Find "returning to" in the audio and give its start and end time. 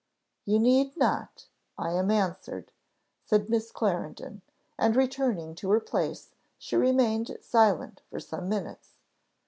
4.95-5.69